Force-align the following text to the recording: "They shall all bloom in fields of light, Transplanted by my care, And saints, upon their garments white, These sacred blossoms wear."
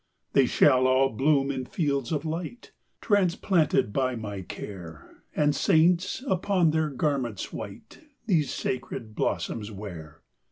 "They 0.33 0.47
shall 0.47 0.87
all 0.87 1.09
bloom 1.11 1.51
in 1.51 1.63
fields 1.65 2.11
of 2.11 2.25
light, 2.25 2.71
Transplanted 3.01 3.93
by 3.93 4.15
my 4.15 4.41
care, 4.41 5.21
And 5.35 5.55
saints, 5.55 6.23
upon 6.27 6.71
their 6.71 6.89
garments 6.89 7.53
white, 7.53 7.99
These 8.25 8.51
sacred 8.51 9.13
blossoms 9.13 9.69
wear." 9.71 10.23